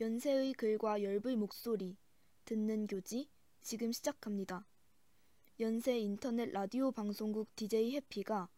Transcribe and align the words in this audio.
연세의 0.00 0.52
글과 0.52 1.02
열의 1.02 1.34
목소리, 1.34 1.96
듣는 2.44 2.86
교지, 2.86 3.28
지금 3.60 3.90
시작합니다. 3.90 4.64
연세 5.58 5.98
인터넷 5.98 6.52
라디오 6.52 6.92
방송국 6.92 7.48
DJ 7.56 7.96
해피가 7.96 8.48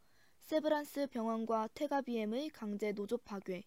세브란스 0.41 1.07
병원과 1.07 1.71
테가비엠의 1.73 2.51
강제 2.51 2.93
노조 2.93 3.17
파괴, 3.17 3.65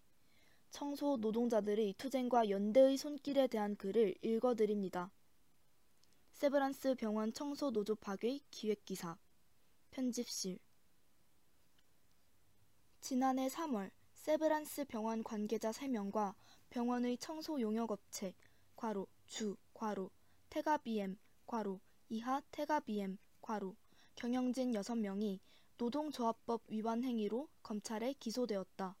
청소 0.70 1.16
노동자들의 1.16 1.94
투쟁과 1.98 2.48
연대의 2.48 2.96
손길에 2.96 3.48
대한 3.48 3.74
글을 3.74 4.14
읽어드립니다. 4.22 5.10
세브란스 6.34 6.94
병원 6.94 7.32
청소 7.32 7.72
노조 7.72 7.96
파괴 7.96 8.38
기획기사 8.52 9.18
편집실 9.90 10.60
지난해 13.00 13.48
3월 13.48 13.90
세브란스 14.12 14.84
병원 14.84 15.24
관계자 15.24 15.72
3명과 15.72 16.36
병원의 16.74 17.18
청소 17.18 17.60
용역 17.60 17.92
업체 17.92 18.34
괄호 18.74 19.06
주 19.28 19.56
괄호 19.74 20.10
테가비엠 20.50 21.16
괄호 21.46 21.78
이하 22.08 22.42
테가비엠 22.50 23.16
괄호 23.40 23.76
경영진 24.16 24.72
6명이 24.72 25.38
노동조합법 25.76 26.62
위반 26.66 27.04
행위로 27.04 27.48
검찰에 27.62 28.14
기소되었다. 28.14 28.96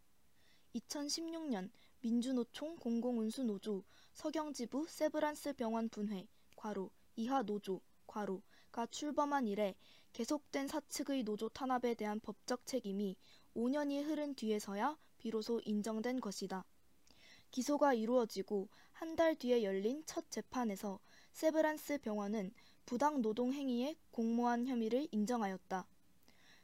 2016년 0.76 1.68
민주노총 1.98 2.76
공공운수노조 2.76 3.82
서경지부 4.12 4.86
세브란스 4.88 5.54
병원 5.54 5.88
분회 5.88 6.28
괄호 6.54 6.92
이하 7.16 7.42
노조 7.42 7.80
괄호가 8.06 8.86
출범한 8.92 9.48
이래 9.48 9.74
계속된 10.12 10.68
사측의 10.68 11.24
노조 11.24 11.48
탄압에 11.48 11.94
대한 11.94 12.20
법적 12.20 12.66
책임이 12.66 13.16
5년이 13.56 14.04
흐른 14.04 14.36
뒤에서야 14.36 14.96
비로소 15.18 15.60
인정된 15.64 16.20
것이다. 16.20 16.64
기소가 17.54 17.94
이루어지고 17.94 18.68
한 18.90 19.14
달 19.14 19.36
뒤에 19.36 19.62
열린 19.62 20.02
첫 20.06 20.28
재판에서 20.28 20.98
세브란스 21.34 21.98
병원은 21.98 22.52
부당 22.84 23.22
노동 23.22 23.52
행위의 23.52 23.96
공모한 24.10 24.66
혐의를 24.66 25.06
인정하였다. 25.12 25.86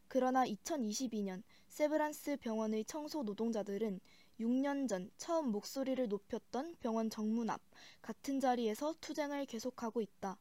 그러나 0.08 0.44
2022년 0.44 1.44
세브란스 1.68 2.38
병원의 2.38 2.86
청소 2.86 3.22
노동자들은 3.22 4.00
6년 4.40 4.88
전 4.88 5.12
처음 5.16 5.52
목소리를 5.52 6.08
높였던 6.08 6.74
병원 6.80 7.08
정문 7.08 7.50
앞 7.50 7.60
같은 8.02 8.40
자리에서 8.40 8.96
투쟁을 9.00 9.46
계속하고 9.46 10.00
있다. 10.00 10.38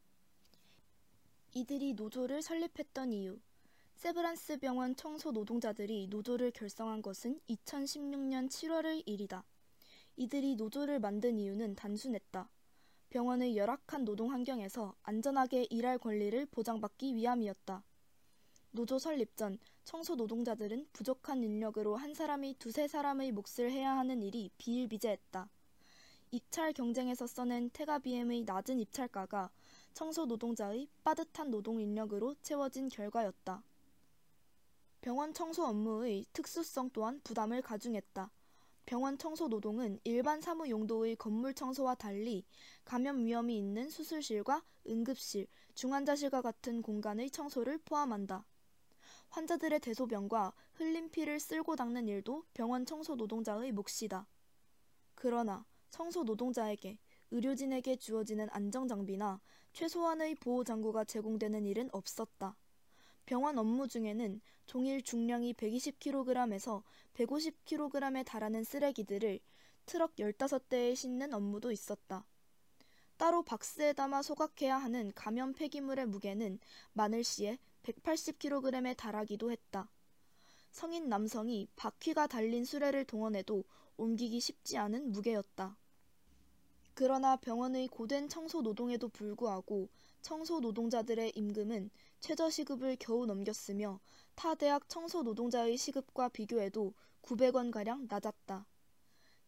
이들이 1.53 1.93
노조를 1.93 2.41
설립했던 2.41 3.13
이유 3.13 3.37
세브란스 3.97 4.57
병원 4.57 4.95
청소 4.95 5.31
노동자들이 5.31 6.07
노조를 6.07 6.49
결성한 6.49 7.03
것은 7.03 7.39
2016년 7.47 8.49
7월의 8.49 9.03
일이다. 9.05 9.43
이들이 10.19 10.57
노조를 10.57 10.99
만든 10.99 11.39
이유는 11.39 11.75
단순했다. 11.75 12.49
병원의 13.09 13.55
열악한 13.55 14.03
노동 14.03 14.33
환경에서 14.33 14.93
안전하게 15.01 15.67
일할 15.69 15.97
권리를 15.97 16.45
보장받기 16.47 17.15
위함이었다. 17.15 17.81
노조 18.71 18.99
설립 18.99 19.37
전 19.37 19.57
청소 19.85 20.15
노동자들은 20.15 20.89
부족한 20.91 21.41
인력으로 21.41 21.95
한 21.95 22.13
사람이 22.13 22.55
두세 22.59 22.89
사람의 22.89 23.31
몫을 23.31 23.71
해야 23.71 23.95
하는 23.95 24.21
일이 24.21 24.51
비일비재했다. 24.57 25.49
입찰 26.31 26.73
경쟁에서 26.73 27.25
써낸 27.25 27.69
테가비엠의 27.71 28.43
낮은 28.43 28.77
입찰가가 28.81 29.49
청소 29.93 30.25
노동자의 30.25 30.89
빠듯한 31.05 31.49
노동 31.49 31.79
인력으로 31.79 32.35
채워진 32.41 32.89
결과였다. 32.89 33.63
병원 34.99 35.33
청소 35.33 35.63
업무의 35.63 36.25
특수성 36.33 36.89
또한 36.91 37.21
부담을 37.23 37.61
가중했다. 37.61 38.29
병원 38.89 39.19
청소 39.19 39.47
노동은 39.47 39.99
일반 40.03 40.41
사무 40.41 40.67
용도의 40.67 41.15
건물 41.17 41.53
청소와 41.53 41.93
달리 41.93 42.43
감염 42.85 43.23
위험이 43.23 43.55
있는 43.55 43.87
수술실과 43.87 44.63
응급실, 44.87 45.45
중환자실과 45.75 46.41
같은 46.41 46.81
공간의 46.81 47.29
청소를 47.29 47.77
포함한다. 47.85 48.47
환자들의 49.29 49.79
대소변과 49.81 50.53
흘린 50.73 51.11
피를 51.11 51.39
쓸고 51.39 51.75
닦는 51.75 52.07
일도 52.07 52.45
병원 52.55 52.87
청소 52.87 53.13
노동자의 53.13 53.73
몫이다. 53.73 54.27
그러나 55.13 55.67
청소 55.91 56.23
노동자에게 56.23 56.97
의료진에게 57.29 57.97
주어지는 57.97 58.47
안정장비나 58.49 59.39
최소한의 59.71 60.33
보호장구가 60.33 61.03
제공되는 61.03 61.67
일은 61.67 61.89
없었다. 61.91 62.57
병원 63.29 63.59
업무 63.59 63.87
중에는 63.87 64.41
종일 64.65 65.03
중량이 65.03 65.53
120kg에서 65.53 66.81
150kg에 67.13 68.25
달하는 68.25 68.63
쓰레기들을 68.63 69.39
트럭 69.85 70.15
15대에 70.15 70.95
싣는 70.95 71.35
업무도 71.35 71.71
있었다. 71.71 72.25
따로 73.17 73.43
박스에 73.43 73.93
담아 73.93 74.23
소각해야 74.23 74.77
하는 74.77 75.11
감염 75.13 75.53
폐기물의 75.53 76.07
무게는 76.07 76.57
마늘씨에 76.93 77.59
180kg에 77.83 78.97
달하기도 78.97 79.51
했다. 79.51 79.91
성인 80.71 81.07
남성이 81.07 81.67
바퀴가 81.75 82.25
달린 82.25 82.65
수레를 82.65 83.05
동원해도 83.05 83.63
옮기기 83.97 84.39
쉽지 84.39 84.79
않은 84.79 85.11
무게였다. 85.11 85.77
그러나 86.95 87.35
병원의 87.35 87.89
고된 87.89 88.27
청소 88.27 88.63
노동에도 88.63 89.07
불구하고 89.07 89.87
청소 90.21 90.59
노동자들의 90.59 91.33
임금은 91.35 91.89
최저시급을 92.19 92.97
겨우 92.99 93.25
넘겼으며 93.25 93.99
타 94.35 94.55
대학 94.55 94.87
청소 94.89 95.23
노동자의 95.23 95.77
시급과 95.77 96.29
비교해도 96.29 96.93
900원가량 97.21 98.07
낮았다. 98.09 98.67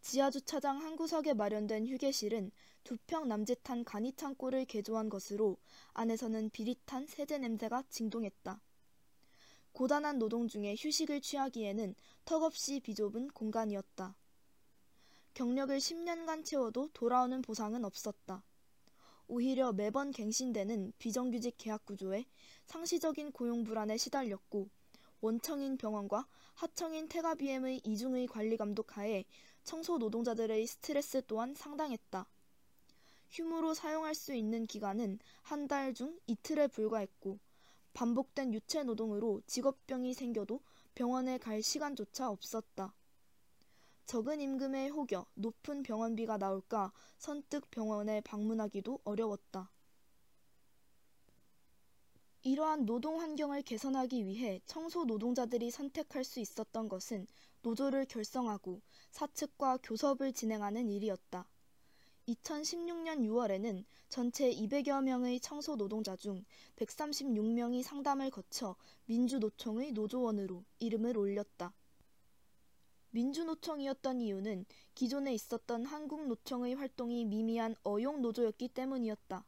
지하주차장 0.02 0.81
한 0.81 0.96
구석에 0.96 1.34
마련된 1.34 1.88
휴게실은 1.88 2.52
두 2.84 2.98
평 3.06 3.28
남짓한 3.28 3.84
간이 3.84 4.14
창고를 4.14 4.66
개조한 4.66 5.10
것으로 5.10 5.58
안에서는 5.94 6.50
비릿한 6.50 7.06
세제 7.06 7.38
냄새가 7.38 7.84
진동했다. 7.90 8.62
고단한 9.74 10.18
노동 10.18 10.48
중에 10.48 10.76
휴식을 10.78 11.22
취하기에는 11.22 11.96
턱없이 12.26 12.80
비좁은 12.80 13.30
공간이었다. 13.30 14.16
경력을 15.34 15.78
10년간 15.78 16.44
채워도 16.44 16.90
돌아오는 16.94 17.42
보상은 17.42 17.86
없었다. 17.86 18.44
오히려 19.34 19.72
매번 19.72 20.12
갱신되는 20.12 20.92
비정규직 21.00 21.56
계약 21.58 21.86
구조에 21.86 22.25
상시적인 22.66 23.31
고용 23.31 23.64
불안에 23.64 23.96
시달렸고 23.96 24.68
원청인 25.22 25.78
병원과 25.78 26.28
하청인 26.56 27.08
테가비엠의 27.08 27.80
이중의 27.86 28.28
관리 28.28 28.58
감독 28.58 28.97
하에 28.97 29.24
청소 29.64 29.97
노동자들의 30.00 30.68
스트레스 30.68 31.22
또한 31.28 31.53
상당했다. 31.56 32.28
휴무로 33.30 33.74
사용할 33.74 34.16
수 34.16 34.34
있는 34.34 34.66
기간은 34.68 35.19
한 35.44 35.69
달 35.69 35.94
중 35.94 36.19
이틀에 36.28 36.68
불과했고 36.68 37.40
반복된 37.94 38.53
유체 38.53 38.84
노동으로 38.84 39.42
직업병이 39.48 40.13
생겨도 40.13 40.59
병원에 40.94 41.38
갈 41.38 41.63
시간조차 41.63 42.30
없었다. 42.30 42.94
적은 44.12 44.42
임금에 44.42 44.90
혹여 44.90 45.26
높은 45.36 45.84
병원비가 45.84 46.38
나올까 46.38 46.92
선뜻 47.18 47.72
병원에 47.72 48.20
방문하기도 48.20 49.00
어려웠다. 49.06 49.72
이러한 52.42 52.86
노동 52.86 53.22
환경을 53.22 53.62
개선하기 53.62 54.26
위해 54.26 54.60
청소 54.66 55.06
노동자들이 55.06 55.72
선택할 55.72 56.26
수 56.26 56.42
있었던 56.42 56.90
것은 56.90 57.26
노조를 57.62 58.04
결성하고 58.04 58.82
사측과 59.12 59.78
교섭을 59.82 60.34
진행하는 60.34 60.90
일이었다. 60.90 61.48
2016년 62.28 63.22
6월에는 63.22 63.86
전체 64.10 64.52
200여 64.52 65.02
명의 65.04 65.40
청소 65.40 65.78
노동자 65.78 66.18
중 66.18 66.44
136명이 66.76 67.82
상담을 67.82 68.30
거쳐 68.30 68.76
민주노총의 69.06 69.94
노조원으로 69.94 70.66
이름을 70.80 71.18
올렸다. 71.18 71.74
민주노총이었던 73.12 74.22
이유는 74.22 74.66
기존에 74.96 75.34
있었던 75.34 75.86
한국노총의 75.86 76.76
활동이 76.76 77.25
미미한 77.25 77.75
어용 77.84 78.22
노조였기 78.22 78.69
때문이었다. 78.69 79.46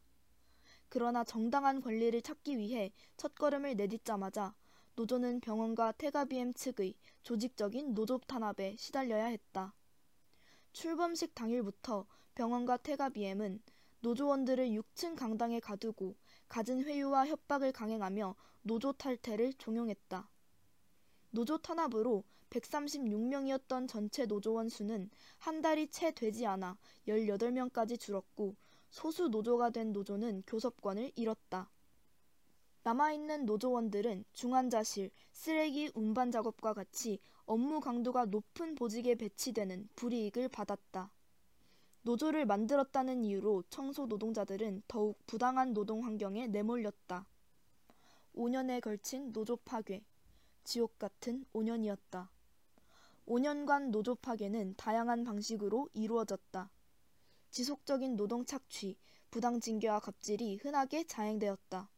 그러나 0.90 1.24
정당한 1.24 1.82
권리를 1.82 2.22
찾기 2.22 2.58
위해 2.58 2.92
첫걸음을 3.18 3.76
내딛자마자 3.76 4.54
노조는 4.96 5.40
병원과 5.40 5.94
테가비엠 5.94 6.54
측의 6.54 6.94
조직적인 7.24 7.96
노조 7.96 8.20
탄압에 8.20 8.76
시달려야 8.78 9.26
했다. 9.26 9.74
출범식 10.74 11.34
당일부터 11.34 12.06
병원과 12.36 12.78
테가비엠은 12.78 13.62
노조원들을 14.02 14.70
6층 14.70 15.16
강당에 15.16 15.60
가두고 15.60 16.16
갖은 16.50 16.84
회유와 16.84 17.28
협박을 17.28 17.72
강행하며 17.72 18.36
노조 18.64 18.92
탈퇴를 18.94 19.54
종용했다. 19.54 20.30
노조 21.32 21.58
탄압으로 21.58 22.24
136명이었던 22.54 23.88
전체 23.88 24.26
노조원 24.26 24.70
수는 24.70 25.10
한 25.40 25.62
달이 25.62 25.88
채 25.88 26.12
되지 26.12 26.46
않아 26.46 26.78
18명까지 27.08 28.00
줄었고 28.00 28.56
소수 28.90 29.30
노조가 29.30 29.72
된 29.72 29.92
노조는 29.92 30.44
교섭권을 30.46 31.12
잃었다. 31.16 31.70
남아있는 32.84 33.46
노조원들은 33.46 34.26
중환자실, 34.34 35.10
쓰레기 35.32 35.90
운반 35.96 36.32
작업과 36.32 36.74
같이 36.74 37.20
업무 37.46 37.80
강도가 37.80 38.26
높은 38.26 38.76
보직에 38.76 39.16
배치되는 39.16 39.90
불이익을 39.96 40.50
받았다. 40.50 41.12
노조를 42.04 42.46
만들었다는 42.46 43.24
이유로 43.24 43.64
청소 43.70 44.06
노동자들은 44.06 44.84
더욱 44.88 45.18
부당한 45.26 45.74
노동 45.74 46.04
환경에 46.04 46.48
내몰렸다. 46.48 47.26
5년에 48.36 48.82
걸친 48.82 49.32
노조 49.32 49.56
파괴. 49.56 50.04
지옥 50.66 51.00
같은 51.00 51.46
5년이었다. 51.54 52.33
5년간 53.26 53.90
노조 53.90 54.16
파괴는 54.16 54.76
다양한 54.76 55.24
방식으로 55.24 55.90
이루어졌다. 55.94 56.70
지속적인 57.52 58.16
노동 58.16 58.46
착취, 58.46 58.98
부당 59.32 59.60
징계와 59.60 60.00
갑질이 60.00 60.58
흔하게 60.58 61.06
자행되었다. 61.06 61.90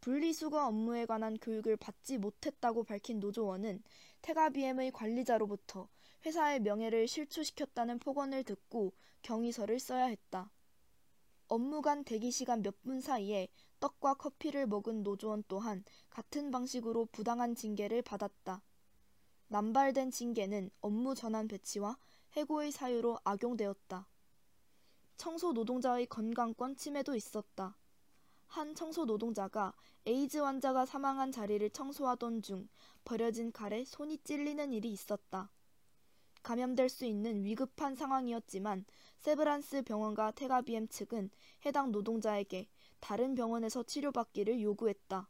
분리수거 0.00 0.66
업무에 0.66 1.06
관한 1.06 1.36
교육을 1.38 1.76
받지 1.76 2.18
못했다고 2.18 2.84
밝힌 2.84 3.18
노조원은 3.18 3.82
태가비엠의 4.22 4.92
관리자로부터 4.92 5.88
회사의 6.24 6.60
명예를 6.60 7.08
실추시켰다는 7.08 7.98
폭언을 7.98 8.44
듣고 8.44 8.92
경위서를 9.22 9.80
써야 9.80 10.04
했다. 10.06 10.50
업무 11.48 11.80
간 11.80 12.04
대기 12.04 12.30
시간 12.30 12.62
몇 12.62 12.74
분 12.82 13.00
사이에 13.00 13.48
떡과 13.80 14.14
커피를 14.14 14.66
먹은 14.66 15.02
노조원 15.02 15.44
또한 15.48 15.84
같은 16.10 16.50
방식으로 16.50 17.06
부당한 17.06 17.54
징계를 17.54 18.02
받았다. 18.02 18.62
남발된 19.48 20.10
징계는 20.10 20.70
업무 20.80 21.14
전환 21.14 21.46
배치와 21.46 21.98
해고의 22.32 22.72
사유로 22.72 23.18
악용되었다. 23.24 24.08
청소 25.16 25.52
노동자의 25.52 26.06
건강권 26.06 26.76
침해도 26.76 27.14
있었다. 27.14 27.76
한 28.48 28.74
청소 28.74 29.04
노동자가 29.04 29.72
에이즈 30.04 30.38
환자가 30.38 30.86
사망한 30.86 31.32
자리를 31.32 31.68
청소하던 31.70 32.42
중 32.42 32.68
버려진 33.04 33.52
칼에 33.52 33.84
손이 33.84 34.18
찔리는 34.18 34.72
일이 34.72 34.90
있었다. 34.92 35.50
감염될 36.42 36.88
수 36.88 37.04
있는 37.04 37.44
위급한 37.44 37.94
상황이었지만 37.94 38.84
세브란스 39.18 39.82
병원과 39.82 40.32
테가비엠 40.32 40.88
측은 40.88 41.30
해당 41.64 41.90
노동자에게 41.90 42.68
다른 43.00 43.34
병원에서 43.34 43.82
치료받기를 43.82 44.60
요구했다. 44.60 45.28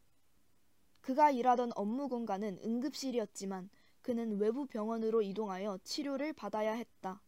그가 1.01 1.31
일하던 1.31 1.71
업무 1.75 2.09
공간은 2.09 2.59
응급실이었지만 2.65 3.71
그는 4.07 4.39
외부 4.39 4.67
병원으로 4.67 5.21
이동하여 5.21 5.81
치료를 5.83 6.33
받아야 6.33 6.75
했다. 6.75 7.21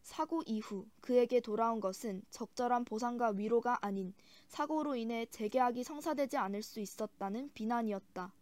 사고 0.00 0.44
이후 0.46 0.86
그에게 1.00 1.40
돌아온 1.40 1.80
것은 1.80 2.22
적절한 2.30 2.84
보상과 2.84 3.30
위로가 3.30 3.84
아닌 3.84 4.14
사고로 4.46 4.94
인해 4.94 5.26
재계약이 5.26 5.82
성사되지 5.82 6.36
않을 6.36 6.62
수 6.62 6.78
있었다는 6.78 7.50
비난이었다. 7.52 8.32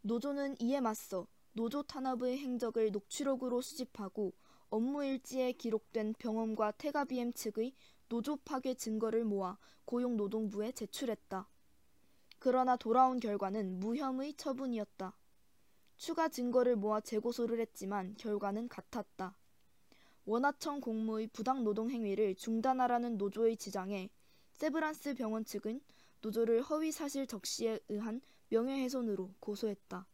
노조는 0.00 0.56
이에 0.58 0.80
맞서 0.80 1.26
노조 1.52 1.82
탄압의 1.82 2.38
행적을 2.38 2.92
녹취록으로 2.92 3.60
수집하고 3.60 4.32
업무 4.70 5.04
일지에 5.04 5.52
기록된 5.52 6.14
병원과 6.18 6.72
테가비엠 6.78 7.34
측의 7.34 7.74
노조 8.08 8.36
파괴 8.36 8.72
증거를 8.72 9.26
모아 9.26 9.58
고용노동부에 9.84 10.72
제출했다. 10.72 11.46
그러나 12.38 12.76
돌아온 12.78 13.20
결과는 13.20 13.80
무혐의 13.80 14.32
처분이었다. 14.32 15.14
추가 15.96 16.28
증거를 16.28 16.76
모아 16.76 17.00
재고소를 17.00 17.60
했지만 17.60 18.14
결과는 18.16 18.68
같았다. 18.68 19.36
원하청 20.24 20.80
공무의 20.80 21.28
부당 21.28 21.64
노동 21.64 21.90
행위를 21.90 22.34
중단하라는 22.36 23.18
노조의 23.18 23.56
지장에 23.56 24.10
세브란스 24.52 25.14
병원 25.14 25.44
측은 25.44 25.80
노조를 26.20 26.62
허위 26.62 26.92
사실 26.92 27.26
적시에 27.26 27.80
의한 27.88 28.20
명예훼손으로 28.48 29.34
고소했다. 29.40 30.06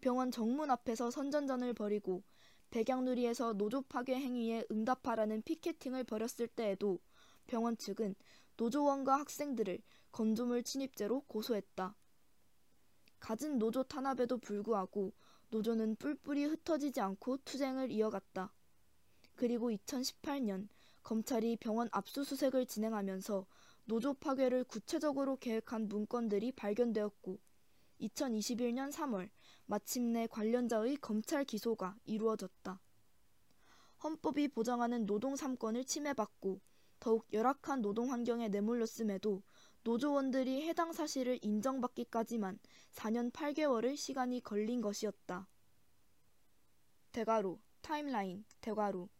병원 0.00 0.30
정문 0.30 0.70
앞에서 0.70 1.10
선전전을 1.10 1.74
벌이고 1.74 2.22
백양누리에서 2.70 3.52
노조 3.54 3.82
파괴 3.82 4.14
행위에 4.14 4.66
응답하라는 4.70 5.42
피켓팅을 5.42 6.04
벌였을 6.04 6.48
때에도 6.48 6.98
병원 7.46 7.76
측은 7.76 8.14
노조원과 8.56 9.18
학생들을 9.18 9.80
건조물 10.12 10.62
침입죄로 10.62 11.20
고소했다. 11.26 11.94
갖은 13.24 13.58
노조 13.58 13.82
탄압에도 13.82 14.36
불구하고 14.36 15.14
노조는 15.48 15.96
뿔뿔이 15.96 16.44
흩어지지 16.44 17.00
않고 17.00 17.38
투쟁을 17.38 17.90
이어갔다. 17.90 18.52
그리고 19.34 19.70
2018년 19.70 20.68
검찰이 21.02 21.56
병원 21.56 21.88
압수수색을 21.90 22.66
진행하면서 22.66 23.46
노조 23.86 24.12
파괴를 24.12 24.64
구체적으로 24.64 25.36
계획한 25.36 25.88
문건들이 25.88 26.52
발견되었고 26.52 27.38
2021년 28.02 28.92
3월 28.92 29.30
마침내 29.64 30.26
관련자의 30.26 30.98
검찰 30.98 31.46
기소가 31.46 31.96
이루어졌다. 32.04 32.78
헌법이 34.02 34.48
보장하는 34.48 35.06
노동 35.06 35.32
3권을 35.32 35.86
침해받고 35.86 36.60
더욱 37.00 37.26
열악한 37.32 37.80
노동 37.80 38.12
환경에 38.12 38.48
내몰렸음에도 38.48 39.42
노조원들이 39.84 40.66
해당 40.66 40.94
사실을 40.94 41.38
인정받기까지만 41.42 42.58
4년 42.92 43.30
8개월의 43.30 43.96
시간이 43.96 44.40
걸린 44.40 44.80
것이었다. 44.80 45.46
대가로 47.12 47.60
타임라인 47.82 48.46
대가로 48.62 49.10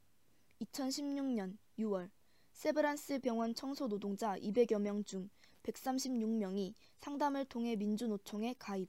2016년 0.62 1.58
6월 1.78 2.10
세브란스 2.52 3.18
병원 3.18 3.54
청소 3.54 3.88
노동자 3.88 4.38
200여 4.38 4.80
명 4.80 5.04
중 5.04 5.28
136명이 5.64 6.74
상담을 6.96 7.44
통해 7.44 7.76
민주노총에 7.76 8.54
가입. 8.58 8.88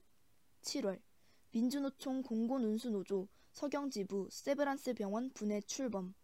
7월 0.62 1.00
민주노총 1.50 2.22
공고운수노조 2.22 3.28
서경지부 3.52 4.28
세브란스 4.30 4.94
병원 4.94 5.30
분해 5.30 5.60
출범. 5.62 6.14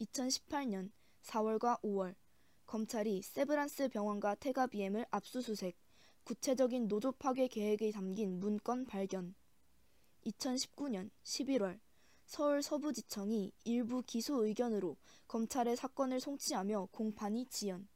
2018년 0.00 0.90
4월과 1.22 1.80
5월 1.82 2.16
검찰이 2.74 3.22
세브란스 3.22 3.90
병원과 3.90 4.34
테가비엠을 4.34 5.06
압수수색, 5.12 5.76
구체적인 6.24 6.88
노조 6.88 7.12
파괴 7.12 7.46
계획이 7.46 7.92
담긴 7.92 8.40
문건 8.40 8.86
발견. 8.86 9.36
2019년 10.26 11.08
11월 11.22 11.78
서울 12.26 12.64
서부지청이 12.64 13.52
일부 13.62 14.02
기소 14.02 14.44
의견으로 14.44 14.96
검찰의 15.28 15.76
사건을 15.76 16.18
송치하며 16.18 16.88
공판이 16.90 17.46
지연. 17.46 17.86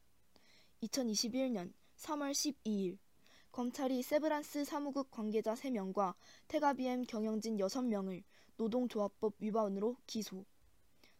2021년 0.84 1.72
3월 1.96 2.30
12일 2.30 2.98
검찰이 3.50 4.00
세브란스 4.00 4.64
사무국 4.64 5.10
관계자 5.10 5.54
3명과 5.54 6.14
테가비엠 6.46 7.02
경영진 7.06 7.56
6명을 7.56 8.22
노동조합법 8.56 9.34
위반으로 9.40 9.96
기소. 10.06 10.44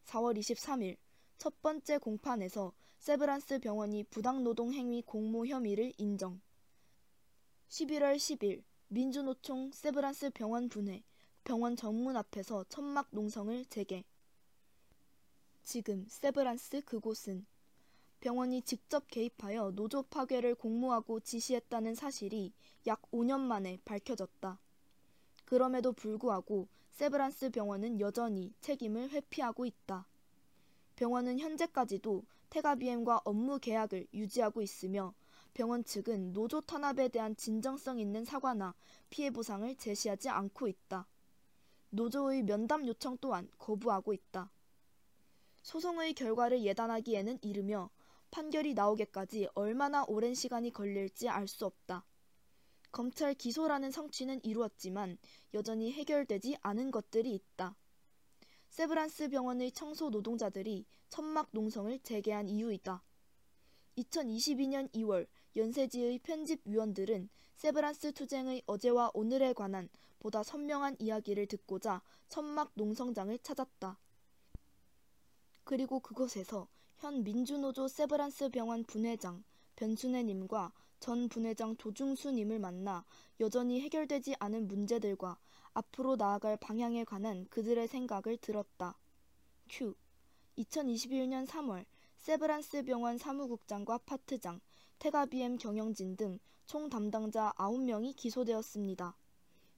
4월 0.05 0.39
23일 0.39 0.97
첫 1.39 1.61
번째 1.61 1.99
공판에서 1.99 2.73
세브란스 2.99 3.61
병원이 3.61 4.05
부당노동 4.05 4.75
행위 4.75 5.02
공모 5.02 5.47
혐의를 5.47 5.93
인정. 5.99 6.40
11월 7.69 8.17
10일 8.17 8.62
민주노총 8.88 9.71
세브란스 9.73 10.31
병원 10.31 10.69
분해 10.69 11.05
병원 11.45 11.76
정문 11.76 12.17
앞에서 12.17 12.64
천막 12.69 13.09
농성을 13.12 13.64
재개. 13.67 14.05
지금 15.62 16.07
세브란스 16.09 16.83
그곳은 16.83 17.47
병원이 18.21 18.62
직접 18.62 19.07
개입하여 19.07 19.71
노조 19.71 20.02
파괴를 20.02 20.57
공모하고 20.57 21.21
지시했다는 21.21 21.95
사실이 21.95 22.52
약 22.88 23.00
5년 23.12 23.40
만에 23.40 23.78
밝혀졌다. 23.85 24.59
그럼에도 25.45 25.93
불구하고 25.93 26.69
세브란스 26.90 27.50
병원은 27.50 28.00
여전히 28.00 28.52
책임을 28.61 29.11
회피하고 29.11 29.64
있다. 29.64 30.09
병원은 30.99 31.38
현재까지도 31.38 32.25
테가비엠과 32.50 33.21
업무 33.25 33.61
계약을 33.61 34.09
유지하고 34.12 34.62
있으며 34.62 35.14
병원 35.55 35.85
측은 35.85 36.33
노조 36.33 36.61
탄압에 36.61 37.07
대한 37.07 37.37
진정성 37.37 38.00
있는 38.00 38.25
사과나 38.25 38.75
피해 39.09 39.31
보상을 39.31 39.73
제시하지 39.76 40.28
않고 40.28 40.67
있다. 40.67 41.07
노조의 41.90 42.43
면담 42.43 42.85
요청 42.88 43.17
또한 43.21 43.49
거부하고 43.59 44.12
있다. 44.12 44.50
소송의 45.62 46.14
결과를 46.14 46.64
예단하기에는 46.64 47.38
이르며 47.43 47.90
판결이 48.33 48.75
나오기까지 48.75 49.47
얼마나 49.55 50.05
오랜 50.09 50.35
시간이 50.35 50.73
걸릴지 50.73 51.28
알 51.28 51.47
수 51.47 51.64
없다. 51.64 52.05
검찰 52.90 53.35
기소라는 53.35 53.93
성취는 53.93 54.40
이루었지만 54.43 55.17
여전히 55.55 55.93
해결되지 55.93 56.57
않은 56.61 56.90
것들이 56.90 57.33
있다. 57.37 57.76
세브란스 58.71 59.29
병원의 59.31 59.73
청소 59.73 60.11
노동자들이 60.11 60.87
천막 61.09 61.49
농성을 61.53 61.99
재개한 62.01 62.49
이유이다. 62.49 63.03
2022년 63.97 64.93
2월 64.93 65.27
연세지의 65.57 66.21
편집위원들은 66.21 67.29
세브란스 67.57 68.13
투쟁의 68.13 68.63
어제와 68.67 69.11
오늘에 69.15 69.53
관한 69.53 69.89
보다 70.21 70.43
선명한 70.43 70.97
이야기를 71.01 71.47
듣고자 71.47 72.03
천막 72.29 72.71
농성장을 72.75 73.37
찾았다. 73.41 73.99
그리고 75.65 76.01
그곳에서 76.01 76.69
현 76.99 77.25
민주노조 77.25 77.89
세브란스 77.89 78.51
병원 78.51 78.85
분회장 78.85 79.43
변순애님과 79.77 80.73
전 81.01 81.29
분회장 81.29 81.77
조중수님을 81.77 82.59
만나 82.59 83.05
여전히 83.41 83.81
해결되지 83.81 84.35
않은 84.39 84.67
문제들과 84.67 85.39
앞으로 85.75 86.17
나아갈 86.17 86.57
방향에 86.57 87.05
관한 87.05 87.47
그들의 87.49 87.89
생각을 87.89 88.37
들었다. 88.39 88.97
큐. 89.69 89.95
2021년 90.59 91.47
3월 91.47 91.85
세브란스 92.19 92.83
병원 92.85 93.19
사무국장과 93.19 93.99
파트장, 93.99 94.61
테가비엠 94.99 95.59
경영진 95.59 96.17
등 96.17 96.39
총 96.69 96.91
담당자 96.91 97.51
9명이 97.57 98.15
기소되었습니다. 98.15 99.17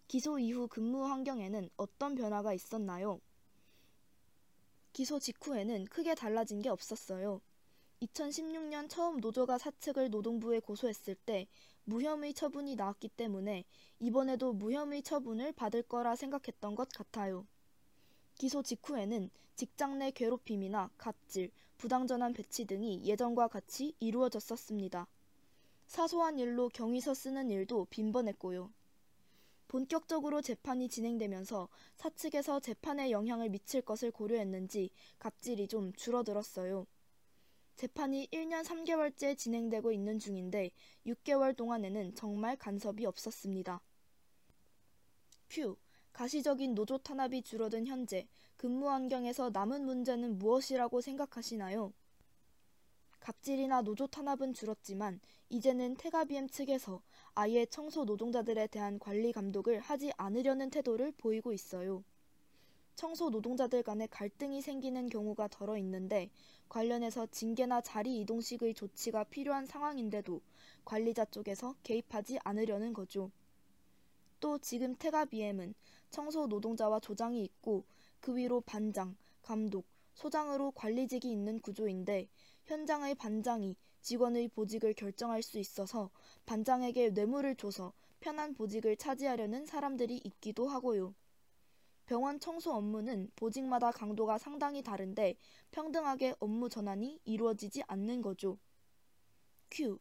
기소 0.09 0.41
이후 0.41 0.67
근무 0.67 1.07
환경에는 1.07 1.71
어떤 1.77 2.17
변화가 2.17 2.53
있었나요? 2.53 3.21
기소 4.93 5.21
직후에는 5.21 5.85
크게 5.85 6.17
달라진 6.17 6.61
게 6.61 6.69
없었어요. 6.69 7.41
2016년 8.03 8.89
처음 8.89 9.19
노조가 9.19 9.59
사측을 9.59 10.09
노동부에 10.09 10.61
고소했을 10.61 11.15
때 11.15 11.47
무혐의 11.85 12.33
처분이 12.33 12.75
나왔기 12.77 13.09
때문에 13.09 13.65
이번에도 13.99 14.55
무혐의 14.55 15.03
처분을 15.03 15.53
받을 15.53 15.83
거라 15.83 16.17
생각했던 16.17 16.75
것 16.77 16.89
같아요. 16.89 17.47
기소 18.37 18.63
직후에는 18.63 19.29
직장 19.55 19.99
내 19.99 20.11
괴롭힘이나 20.13 20.91
갑질, 20.97 21.51
부당전환 21.77 22.33
배치 22.33 22.65
등이 22.65 23.03
예전과 23.05 23.49
같이 23.49 23.95
이루어졌었습니다. 24.01 25.07
사소한 25.87 26.39
일로 26.39 26.71
경위서 26.71 27.13
쓰는 27.13 27.51
일도 27.51 27.87
빈번했고요. 27.91 28.73
본격적으로 29.69 30.41
재판이 30.41 30.89
진행되면서 30.89 31.69
사측에서 31.97 32.61
재판에 32.61 33.11
영향을 33.11 33.51
미칠 33.51 33.83
것을 33.83 34.11
고려했는지 34.11 34.91
갑질이 35.19 35.69
좀 35.69 35.93
줄어들었어요. 35.93 36.87
재판이 37.81 38.29
1년 38.31 38.63
3개월째 38.63 39.39
진행되고 39.39 39.91
있는 39.91 40.19
중인데 40.19 40.71
6개월 41.07 41.57
동안에는 41.57 42.15
정말 42.15 42.55
간섭이 42.55 43.07
없었습니다. 43.07 43.81
q. 45.49 45.77
가시적인 46.13 46.75
노조 46.75 46.99
탄압이 46.99 47.41
줄어든 47.41 47.87
현재 47.87 48.29
근무 48.59 48.91
환경에서 48.91 49.49
남은 49.49 49.87
문제는 49.87 50.39
무엇이라고 50.39 51.01
생각하시나요? 51.01 51.95
갑질이나 53.19 53.81
노조 53.81 54.07
탄압은 54.07 54.53
줄었지만 54.53 55.19
이제는 55.49 55.97
테가비엠 55.97 56.49
측에서 56.49 57.01
아예 57.35 57.65
청소 57.65 58.05
노동자들에 58.05 58.67
대한 58.67 58.99
관리 58.99 59.33
감독을 59.33 59.81
하지 59.81 60.13
않으려는 60.19 60.69
태도를 60.69 61.13
보이고 61.13 61.55
있어요. 61.55 62.05
청소 63.01 63.31
노동자들 63.31 63.83
간의 63.83 64.09
갈등이 64.09 64.61
생기는 64.61 65.09
경우가 65.09 65.49
덜어 65.49 65.79
있는데 65.79 66.29
관련해서 66.69 67.29
징계나 67.31 67.81
자리 67.81 68.21
이동식의 68.21 68.75
조치가 68.75 69.25
필요한 69.25 69.65
상황인데도 69.65 70.43
관리자 70.85 71.25
쪽에서 71.25 71.75
개입하지 71.83 72.41
않으려는 72.45 72.93
거죠. 72.93 73.31
또 74.39 74.59
지금 74.59 74.95
테가비엠은 74.99 75.73
청소 76.11 76.47
노동자와 76.47 77.01
조장이 77.01 77.43
있고 77.43 77.85
그 78.21 78.37
위로 78.37 78.61
반장, 78.61 79.17
감독, 79.41 79.87
소장으로 80.13 80.73
관리직이 80.73 81.33
있는 81.33 81.59
구조인데 81.59 82.29
현장의 82.67 83.15
반장이 83.15 83.77
직원의 84.03 84.49
보직을 84.49 84.93
결정할 84.93 85.43
수 85.43 85.59
있어서 85.59 86.11
반장에게 86.45 87.13
뇌물을 87.13 87.57
줘서 87.57 87.95
편한 88.21 88.53
보직을 88.53 88.99
차지하려는 88.99 89.65
사람들이 89.65 90.21
있기도 90.23 90.69
하고요. 90.69 91.15
병원 92.11 92.41
청소 92.41 92.73
업무는 92.73 93.31
보직마다 93.37 93.93
강도가 93.93 94.37
상당히 94.37 94.83
다른데 94.83 95.37
평등하게 95.71 96.35
업무 96.41 96.69
전환이 96.69 97.21
이루어지지 97.25 97.85
않는 97.87 98.21
거죠. 98.21 98.59
Q. 99.71 99.97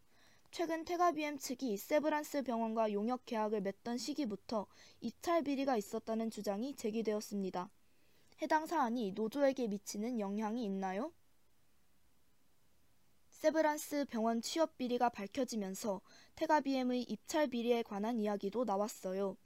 최근 0.50 0.86
테가비엠 0.86 1.38
측이 1.38 1.78
세브란스 1.78 2.42
병원과 2.42 2.94
용역 2.94 3.28
계약을 3.28 3.62
맺던 3.62 4.00
시기부터 4.00 4.66
입찰 5.02 5.44
비리가 5.44 5.78
있었다는 5.78 6.32
주장이 6.32 6.76
제기되었습니다. 6.76 7.70
해당 8.42 8.66
사안이 8.66 9.12
노조에게 9.12 9.68
미치는 9.68 10.20
영향이 10.20 10.66
있나요? 10.66 11.14
세브란스 13.30 14.06
병원 14.06 14.42
취업 14.42 14.78
비리가 14.78 15.10
밝혀지면서 15.10 16.02
테가비엠의 16.38 17.04
입찰 17.04 17.46
비리에 17.46 17.84
관한 17.84 18.20
이야기도 18.20 18.64
나왔어요. 18.64 19.38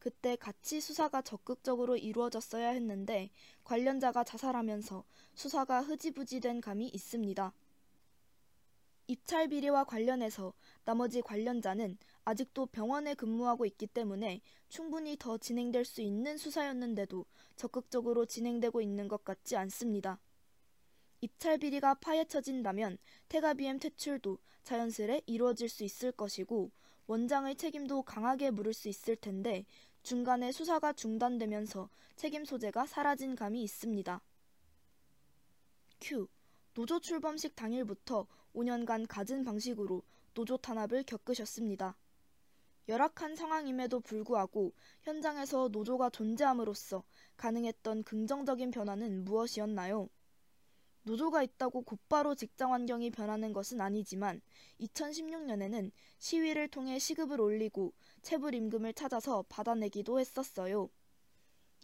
그때 0.00 0.34
같이 0.34 0.80
수사가 0.80 1.22
적극적으로 1.22 1.96
이루어졌어야 1.96 2.70
했는데 2.70 3.30
관련자가 3.64 4.24
자살하면서 4.24 5.04
수사가 5.34 5.82
흐지부지 5.82 6.40
된 6.40 6.60
감이 6.60 6.88
있습니다. 6.88 7.52
입찰 9.06 9.48
비리와 9.48 9.84
관련해서 9.84 10.54
나머지 10.84 11.20
관련자는 11.20 11.98
아직도 12.24 12.66
병원에 12.66 13.14
근무하고 13.14 13.66
있기 13.66 13.88
때문에 13.88 14.40
충분히 14.68 15.16
더 15.18 15.36
진행될 15.36 15.84
수 15.84 16.00
있는 16.00 16.38
수사였는데도 16.38 17.26
적극적으로 17.56 18.24
진행되고 18.24 18.80
있는 18.80 19.06
것 19.06 19.24
같지 19.24 19.56
않습니다. 19.56 20.18
입찰 21.20 21.58
비리가 21.58 21.94
파헤쳐진다면 21.94 22.96
테가비엠 23.28 23.80
퇴출도 23.80 24.38
자연스레 24.62 25.22
이루어질 25.26 25.68
수 25.68 25.84
있을 25.84 26.12
것이고 26.12 26.70
원장의 27.08 27.56
책임도 27.56 28.02
강하게 28.02 28.52
물을 28.52 28.72
수 28.72 28.88
있을 28.88 29.16
텐데 29.16 29.66
중간에 30.02 30.52
수사가 30.52 30.92
중단되면서 30.92 31.88
책임 32.16 32.44
소재가 32.44 32.86
사라진 32.86 33.34
감이 33.34 33.62
있습니다. 33.62 34.20
Q. 36.00 36.28
노조 36.74 37.00
출범식 37.00 37.56
당일부터 37.56 38.26
5년간 38.54 39.06
갖은 39.08 39.44
방식으로 39.44 40.02
노조 40.34 40.56
탄압을 40.56 41.02
겪으셨습니다. 41.04 41.96
열악한 42.88 43.36
상황임에도 43.36 44.00
불구하고 44.00 44.72
현장에서 45.02 45.68
노조가 45.68 46.10
존재함으로써 46.10 47.04
가능했던 47.36 48.02
긍정적인 48.04 48.70
변화는 48.70 49.24
무엇이었나요? 49.24 50.08
노조가 51.02 51.42
있다고 51.42 51.82
곧바로 51.82 52.34
직장 52.34 52.72
환경이 52.72 53.10
변하는 53.10 53.52
것은 53.52 53.80
아니지만 53.80 54.40
2016년에는 54.80 55.90
시위를 56.18 56.68
통해 56.68 56.98
시급을 56.98 57.40
올리고 57.40 57.92
체불 58.22 58.54
임금을 58.54 58.92
찾아서 58.92 59.44
받아내기도 59.48 60.20
했었어요. 60.20 60.90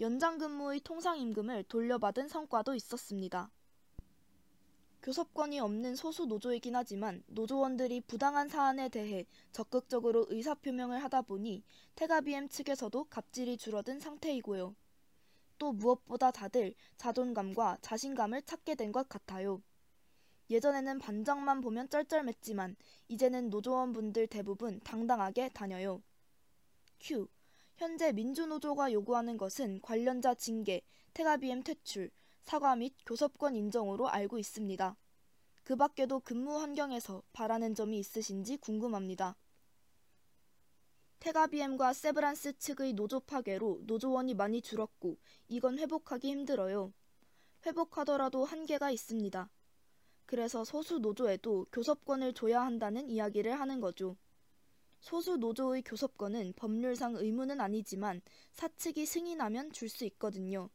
연장 0.01 0.37
근무의 0.37 0.81
통상 0.81 1.19
임금을 1.19 1.65
돌려받은 1.65 2.29
성과도 2.29 2.75
있었습니다. 2.75 3.51
교섭권이 5.03 5.61
없는 5.61 5.95
소수 5.95 6.27
노조이긴 6.27 6.75
하지만 6.75 7.23
노조원들이 7.29 8.03
부당한 8.03 8.49
사안에 8.49 8.89
대해 8.89 9.25
적극적으로 9.53 10.27
의사표명을 10.29 11.03
하다 11.05 11.23
보니 11.23 11.63
테가비엠 11.95 12.49
측에서도 12.49 13.05
갑질이 13.05 13.57
줄어든 13.57 14.01
상태이고요. 14.01 14.75
또 15.59 15.73
무엇보다 15.73 16.31
다들 16.31 16.75
자존감과 16.97 17.79
자신감을 17.83 18.43
찾게 18.43 18.75
된 18.75 18.93
것 18.93 19.09
같아요. 19.09 19.63
예전에는 20.49 20.99
반장만 20.99 21.61
보면 21.61 21.89
쩔쩔맸지만 21.89 22.77
이제는 23.09 23.51
노조원분들 23.51 24.29
대부분 24.29 24.81
당당하게 24.81 25.49
다녀요. 25.51 26.03
Q. 27.01 27.27
현재 27.77 28.13
민주노조가 28.13 28.93
요구하는 28.93 29.37
것은 29.37 29.81
관련자 29.83 30.35
징계, 30.35 30.83
테가비엠 31.15 31.63
퇴출, 31.63 32.11
사과 32.43 32.77
및 32.77 32.95
교섭권 33.05 33.57
인정으로 33.57 34.09
알고 34.09 34.39
있습니다. 34.39 34.97
그 35.65 35.77
밖에도 35.77 36.21
근무 36.21 36.59
환경에서 36.61 37.23
바라는 37.33 37.75
점이 37.75 37.99
있으신지 37.99 38.57
궁금합니다. 38.57 39.37
테가비엠과 41.27 41.93
세브란스 41.93 42.57
측의 42.59 42.93
노조 42.93 43.19
파괴로 43.19 43.81
노조원이 43.83 44.35
많이 44.35 44.63
줄었고 44.63 45.17
이건 45.49 45.77
회복하기 45.77 46.31
힘들어요. 46.31 46.93
회복하더라도 47.67 48.45
한계가 48.45 48.93
있습니다. 48.93 49.51
그래서 50.25 50.65
소수 50.65 51.01
노조에도 51.01 51.67
교섭권을 51.73 52.33
줘야 52.33 52.61
한다는 52.61 53.11
이야기를 53.11 53.59
하는 53.59 53.81
거죠. 53.81 54.17
소수 55.01 55.37
노조의 55.37 55.83
교섭권은 55.83 56.53
법률상 56.55 57.17
의무는 57.17 57.61
아니지만 57.61 58.23
사측이 58.53 59.05
승인하면 59.05 59.73
줄 59.73 59.89
수 59.89 60.05
있거든요. 60.05 60.71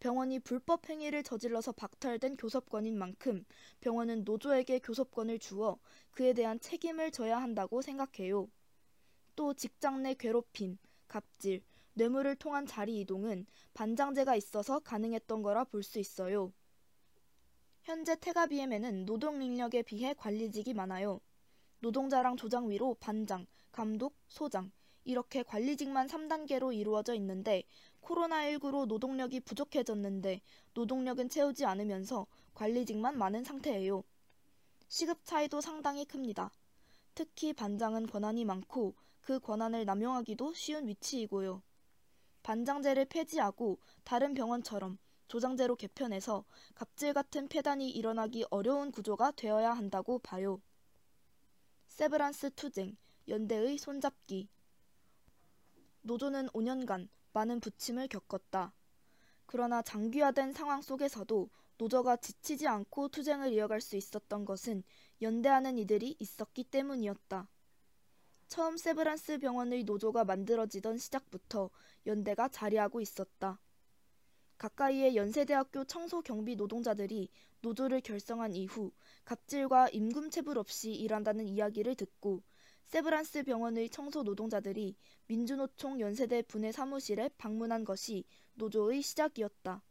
병원이 0.00 0.40
불법 0.40 0.86
행위를 0.90 1.22
저질러서 1.22 1.72
박탈된 1.72 2.36
교섭권인 2.36 2.98
만큼 2.98 3.46
병원은 3.80 4.24
노조에게 4.24 4.80
교섭권을 4.80 5.38
주어 5.38 5.78
그에 6.10 6.34
대한 6.34 6.60
책임을 6.60 7.10
져야 7.10 7.38
한다고 7.40 7.80
생각해요. 7.80 8.50
또 9.36 9.54
직장 9.54 10.02
내 10.02 10.14
괴롭힘, 10.14 10.78
갑질, 11.08 11.62
뇌물을 11.94 12.36
통한 12.36 12.66
자리 12.66 13.00
이동은 13.00 13.46
반장제가 13.74 14.34
있어서 14.36 14.80
가능했던 14.80 15.42
거라 15.42 15.64
볼 15.64 15.82
수 15.82 15.98
있어요. 15.98 16.52
현재 17.82 18.16
테가비엠에는 18.18 19.06
노동 19.06 19.38
능력에 19.38 19.82
비해 19.82 20.12
관리직이 20.14 20.74
많아요. 20.74 21.20
노동자랑 21.80 22.36
조장 22.36 22.68
위로 22.70 22.94
반장, 22.98 23.46
감독, 23.70 24.16
소장 24.28 24.72
이렇게 25.04 25.42
관리직만 25.44 26.08
3단계로 26.08 26.74
이루어져 26.74 27.14
있는데 27.14 27.62
코로나19로 28.02 28.86
노동력이 28.86 29.40
부족해졌는데 29.40 30.40
노동력은 30.74 31.28
채우지 31.28 31.64
않으면서 31.64 32.26
관리직만 32.54 33.16
많은 33.16 33.44
상태예요. 33.44 34.02
시급 34.88 35.24
차이도 35.24 35.60
상당히 35.60 36.04
큽니다. 36.04 36.50
특히 37.14 37.52
반장은 37.52 38.06
권한이 38.08 38.44
많고 38.44 38.94
그 39.26 39.40
권한을 39.40 39.84
남용하기도 39.84 40.54
쉬운 40.54 40.86
위치이고요. 40.86 41.60
반장제를 42.44 43.06
폐지하고 43.06 43.80
다른 44.04 44.34
병원처럼 44.34 44.98
조장제로 45.26 45.74
개편해서 45.74 46.44
갑질 46.76 47.12
같은 47.12 47.48
폐단이 47.48 47.90
일어나기 47.90 48.46
어려운 48.50 48.92
구조가 48.92 49.32
되어야 49.32 49.72
한다고 49.72 50.20
봐요. 50.20 50.62
세브란스 51.88 52.52
투쟁, 52.54 52.96
연대의 53.26 53.78
손잡기. 53.78 54.48
노조는 56.02 56.46
5년간 56.50 57.08
많은 57.32 57.58
부침을 57.58 58.06
겪었다. 58.06 58.72
그러나 59.46 59.82
장기화된 59.82 60.52
상황 60.52 60.82
속에서도 60.82 61.50
노조가 61.78 62.18
지치지 62.18 62.68
않고 62.68 63.08
투쟁을 63.08 63.52
이어갈 63.52 63.80
수 63.80 63.96
있었던 63.96 64.44
것은 64.44 64.84
연대하는 65.20 65.78
이들이 65.78 66.14
있었기 66.20 66.62
때문이었다. 66.62 67.48
처음 68.48 68.76
세브란스 68.76 69.38
병원의 69.38 69.84
노조가 69.84 70.24
만들어지던 70.24 70.98
시작부터 70.98 71.70
연대가 72.06 72.48
자리하고 72.48 73.00
있었다. 73.00 73.60
가까이의 74.58 75.16
연세대학교 75.16 75.84
청소경비 75.84 76.56
노동자들이 76.56 77.28
노조를 77.60 78.00
결성한 78.00 78.54
이후 78.54 78.92
갑질과 79.24 79.88
임금체불 79.90 80.56
없이 80.56 80.92
일한다는 80.94 81.48
이야기를 81.48 81.96
듣고 81.96 82.42
세브란스 82.84 83.42
병원의 83.42 83.90
청소 83.90 84.22
노동자들이 84.22 84.96
민주노총 85.26 86.00
연세대 86.00 86.42
분해 86.42 86.70
사무실에 86.70 87.30
방문한 87.36 87.84
것이 87.84 88.24
노조의 88.54 89.02
시작이었다. 89.02 89.82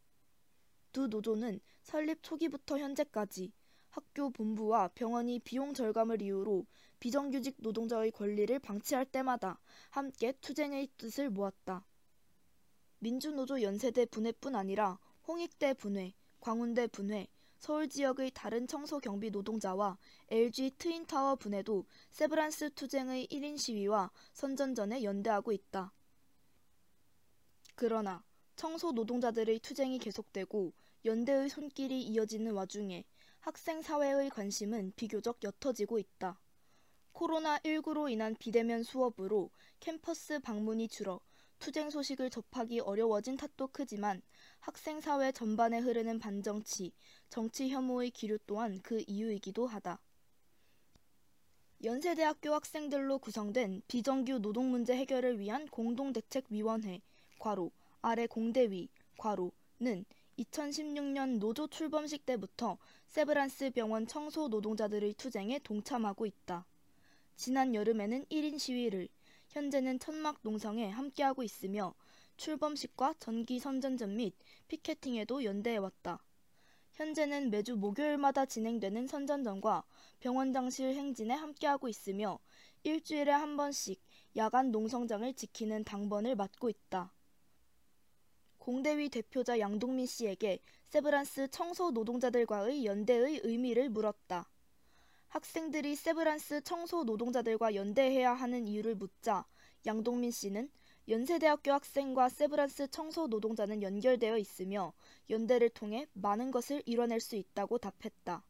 두 0.93 1.07
노조는 1.07 1.59
설립 1.83 2.23
초기부터 2.23 2.79
현재까지 2.79 3.51
학교 3.95 4.29
본부와 4.29 4.89
병원이 4.89 5.39
비용 5.39 5.73
절감을 5.73 6.21
이유로 6.21 6.65
비정규직 6.99 7.55
노동자의 7.59 8.11
권리를 8.11 8.59
방치할 8.59 9.05
때마다 9.05 9.57
함께 9.89 10.33
투쟁의 10.41 10.89
뜻을 10.97 11.29
모았다. 11.29 11.85
민주노조 12.99 13.61
연세대 13.61 14.07
분해뿐 14.07 14.53
아니라 14.53 14.99
홍익대 15.25 15.75
분해, 15.75 16.13
광운대 16.41 16.87
분해, 16.87 17.29
서울 17.57 17.87
지역의 17.87 18.31
다른 18.33 18.67
청소 18.67 18.99
경비 18.99 19.29
노동자와 19.29 19.97
LG 20.27 20.71
트윈타워 20.77 21.37
분해도 21.37 21.85
세브란스 22.11 22.71
투쟁의 22.71 23.27
1인 23.27 23.57
시위와 23.57 24.11
선전전에 24.33 25.03
연대하고 25.03 25.53
있다. 25.53 25.93
그러나 27.75 28.25
청소 28.57 28.91
노동자들의 28.91 29.59
투쟁이 29.59 29.99
계속되고 29.99 30.73
연대의 31.05 31.47
손길이 31.47 32.01
이어지는 32.01 32.51
와중에 32.51 33.05
학생 33.45 33.83
사회의 33.83 34.31
관심은 34.31 34.93
비교적 34.95 35.37
옅어지고 35.43 35.99
있다. 35.99 36.41
코로나19로 37.13 38.09
인한 38.09 38.35
비대면 38.39 38.81
수업으로 38.81 39.51
캠퍼스 39.79 40.39
방문이 40.39 40.87
줄어 40.87 41.19
투쟁 41.59 41.91
소식을 41.91 42.31
접하기 42.31 42.79
어려워진 42.79 43.37
탓도 43.37 43.67
크지만 43.67 44.23
학생 44.59 44.99
사회 44.99 45.31
전반에 45.31 45.77
흐르는 45.77 46.17
반정치, 46.17 46.91
정치 47.29 47.69
혐오의 47.69 48.09
기류 48.09 48.39
또한 48.47 48.79
그 48.81 49.03
이유이기도 49.05 49.67
하다. 49.67 49.99
연세대학교 51.83 52.51
학생들로 52.51 53.19
구성된 53.19 53.83
비정규 53.87 54.39
노동 54.39 54.71
문제 54.71 54.95
해결을 54.95 55.37
위한 55.37 55.67
공동대책위원회 55.67 56.99
괄호 57.37 57.71
아래 58.01 58.25
공대위 58.25 58.89
괄호는 59.19 60.03
2016년 60.39 61.39
노조 61.39 61.67
출범식 61.67 62.25
때부터 62.25 62.77
세브란스 63.07 63.71
병원 63.71 64.05
청소 64.05 64.49
노동자들의 64.49 65.13
투쟁에 65.13 65.59
동참하고 65.59 66.25
있다. 66.25 66.65
지난 67.37 67.73
여름에는 67.73 68.25
1인 68.25 68.59
시위를, 68.59 69.07
현재는 69.49 69.99
천막 69.99 70.39
농성에 70.41 70.89
함께하고 70.89 71.43
있으며 71.43 71.93
출범식과 72.35 73.15
전기 73.19 73.59
선전전 73.59 74.17
및 74.17 74.35
피켓팅에도 74.67 75.45
연대해왔다. 75.45 76.21
현재는 76.91 77.49
매주 77.49 77.75
목요일마다 77.77 78.45
진행되는 78.45 79.07
선전전과 79.07 79.83
병원장실 80.19 80.95
행진에 80.95 81.33
함께하고 81.33 81.87
있으며 81.87 82.39
일주일에 82.83 83.31
한 83.31 83.55
번씩 83.55 84.01
야간 84.35 84.71
농성장을 84.71 85.33
지키는 85.33 85.85
당번을 85.85 86.35
맡고 86.35 86.69
있다. 86.69 87.14
공대위 88.65 89.09
대표자 89.09 89.59
양동민 89.59 90.07
씨에게 90.07 90.57
세브란스 90.87 91.49
청소 91.49 91.91
노동자들과의 91.91 92.83
연대의 92.83 93.41
의미를 93.43 93.89
물었다. 93.89 94.49
학생들이 95.27 95.95
세브란스 95.95 96.61
청소 96.61 97.03
노동자들과 97.03 97.75
연대해야 97.75 98.33
하는 98.33 98.67
이유를 98.67 98.95
묻자 98.95 99.45
양동민 99.85 100.31
씨는 100.31 100.71
연세대학교 101.07 101.73
학생과 101.73 102.29
세브란스 102.29 102.87
청소 102.87 103.27
노동자는 103.27 103.83
연결되어 103.83 104.39
있으며 104.39 104.93
연대를 105.29 105.69
통해 105.69 106.07
많은 106.13 106.49
것을 106.49 106.81
이뤄낼 106.87 107.19
수 107.19 107.35
있다고 107.35 107.77
답했다. 107.77 108.43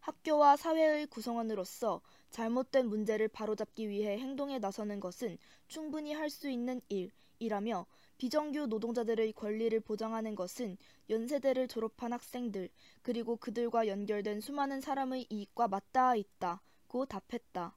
학교와 0.00 0.56
사회의 0.56 1.06
구성원으로서 1.08 2.00
잘못된 2.30 2.88
문제를 2.88 3.28
바로잡기 3.28 3.90
위해 3.90 4.18
행동에 4.18 4.58
나서는 4.60 4.98
것은 4.98 5.36
충분히 5.68 6.14
할 6.14 6.30
수 6.30 6.48
있는 6.48 6.80
일이라며 6.88 7.84
비정규 8.18 8.66
노동자들의 8.66 9.32
권리를 9.34 9.78
보장하는 9.80 10.34
것은 10.34 10.78
연세대를 11.10 11.68
졸업한 11.68 12.12
학생들 12.12 12.70
그리고 13.02 13.36
그들과 13.36 13.88
연결된 13.88 14.40
수많은 14.40 14.80
사람의 14.80 15.26
이익과 15.28 15.68
맞닿아 15.68 16.16
있다고 16.16 17.06
답했다. 17.06 17.76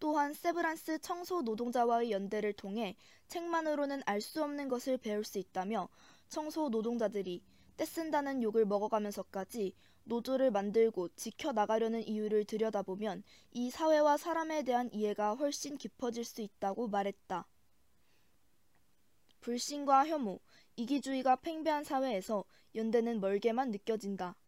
또한 0.00 0.34
세브란스 0.34 0.98
청소 0.98 1.40
노동자와의 1.40 2.10
연대를 2.10 2.52
통해 2.52 2.94
책만으로는 3.28 4.02
알 4.04 4.20
수 4.20 4.42
없는 4.42 4.68
것을 4.68 4.98
배울 4.98 5.24
수 5.24 5.38
있다며 5.38 5.88
청소 6.28 6.68
노동자들이 6.68 7.42
떼쓴다는 7.78 8.42
욕을 8.42 8.66
먹어가면서까지 8.66 9.74
노조를 10.04 10.50
만들고 10.50 11.08
지켜나가려는 11.16 12.06
이유를 12.06 12.44
들여다보면 12.44 13.22
이 13.52 13.70
사회와 13.70 14.18
사람에 14.18 14.62
대한 14.62 14.92
이해가 14.92 15.34
훨씬 15.36 15.78
깊어질 15.78 16.24
수 16.24 16.42
있다고 16.42 16.88
말했다. 16.88 17.46
불신과 19.44 20.06
혐오, 20.06 20.40
이기주의가 20.76 21.36
팽배한 21.36 21.84
사회에서 21.84 22.46
연대는 22.74 23.20
멀게만 23.20 23.72
느껴진다. 23.72 24.38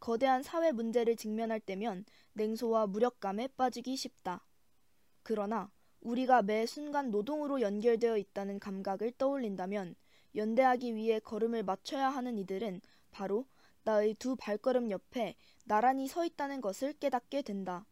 거대한 0.00 0.42
사회 0.42 0.72
문제를 0.72 1.14
직면할 1.14 1.60
때면 1.60 2.04
냉소와 2.32 2.88
무력감에 2.88 3.50
빠지기 3.56 3.94
쉽다. 3.94 4.44
그러나 5.22 5.70
우리가 6.00 6.42
매 6.42 6.66
순간 6.66 7.12
노동으로 7.12 7.60
연결되어 7.60 8.16
있다는 8.16 8.58
감각을 8.58 9.12
떠올린다면 9.12 9.94
연대하기 10.34 10.96
위해 10.96 11.20
걸음을 11.20 11.62
맞춰야 11.62 12.10
하는 12.10 12.36
이들은 12.36 12.80
바로 13.12 13.46
나의 13.84 14.14
두 14.14 14.34
발걸음 14.34 14.90
옆에 14.90 15.36
나란히 15.66 16.08
서 16.08 16.24
있다는 16.24 16.60
것을 16.60 16.94
깨닫게 16.94 17.42
된다. 17.42 17.86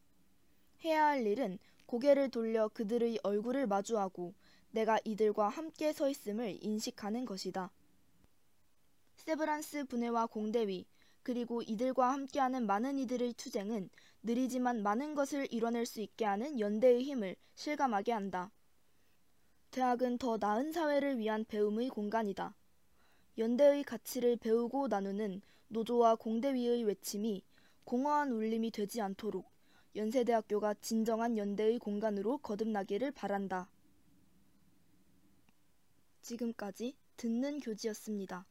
해야 0.85 1.07
할 1.07 1.25
일은 1.29 1.61
고개를 1.87 2.31
돌려 2.31 2.69
그들의 2.69 3.19
얼굴을 3.23 3.67
마주하고 3.67 4.35
내가 4.71 4.99
이들과 5.05 5.49
함께 5.49 5.93
서 5.93 6.09
있음을 6.09 6.59
인식하는 6.61 7.25
것이다. 7.25 7.71
세브란스 9.17 9.85
분해와 9.85 10.27
공대위, 10.27 10.87
그리고 11.23 11.63
이들과 11.63 12.13
함께하는 12.13 12.67
많은 12.67 12.99
이들의 12.99 13.33
투쟁은 13.35 13.89
느리지만 14.23 14.83
많은 14.83 15.15
것을 15.15 15.47
이뤄낼 15.51 15.87
수 15.87 16.01
있게 16.01 16.25
하는 16.25 16.61
연대의 16.61 17.03
힘을 17.05 17.37
실감하게 17.55 18.13
한다. 18.13 18.51
대학은 19.71 20.19
더 20.19 20.37
나은 20.39 20.73
사회를 20.73 21.19
위한 21.19 21.45
배움의 21.45 21.89
공간이다. 21.89 22.55
연대의 23.39 23.85
가치를 23.85 24.37
배우고 24.37 24.89
나누는 24.89 25.41
노조와 25.69 26.17
공대위의 26.17 26.85
외침이 26.85 27.43
공허한 27.85 28.31
울림이 28.31 28.71
되지 28.71 29.01
않도록 29.01 29.54
연세대학교가 29.97 30.75
진정한 30.75 31.37
연대의 31.37 31.79
공간으로 31.79 32.39
거듭나기를 32.39 33.13
바란다. 33.13 33.69
지금까지 36.23 36.97
듣는 37.17 37.61
교지였습니다. 37.61 38.47